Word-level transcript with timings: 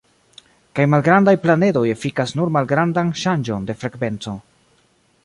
Kaj 0.77 0.85
malgrandaj 0.93 1.35
planedoj 1.43 1.83
efikas 1.91 2.33
nur 2.39 2.53
malgrandan 2.57 3.13
ŝanĝon 3.25 3.69
de 3.69 3.77
frekvenco. 3.83 4.35